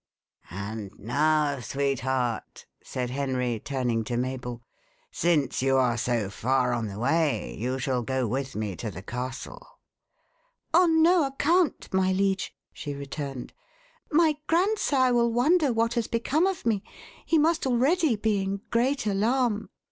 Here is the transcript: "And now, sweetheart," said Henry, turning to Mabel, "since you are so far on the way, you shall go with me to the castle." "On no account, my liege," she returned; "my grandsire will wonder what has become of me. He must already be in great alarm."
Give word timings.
"And 0.49 0.89
now, 0.97 1.59
sweetheart," 1.59 2.65
said 2.83 3.11
Henry, 3.11 3.61
turning 3.63 4.03
to 4.05 4.17
Mabel, 4.17 4.63
"since 5.11 5.61
you 5.61 5.77
are 5.77 5.95
so 5.95 6.31
far 6.31 6.73
on 6.73 6.87
the 6.87 6.97
way, 6.97 7.55
you 7.55 7.77
shall 7.77 8.01
go 8.01 8.25
with 8.25 8.55
me 8.55 8.75
to 8.77 8.89
the 8.89 9.03
castle." 9.03 9.77
"On 10.73 11.03
no 11.03 11.27
account, 11.27 11.93
my 11.93 12.11
liege," 12.13 12.51
she 12.73 12.95
returned; 12.95 13.53
"my 14.11 14.37
grandsire 14.47 15.13
will 15.13 15.31
wonder 15.31 15.71
what 15.71 15.93
has 15.93 16.07
become 16.07 16.47
of 16.47 16.65
me. 16.65 16.81
He 17.23 17.37
must 17.37 17.67
already 17.67 18.15
be 18.15 18.41
in 18.41 18.61
great 18.71 19.05
alarm." 19.05 19.69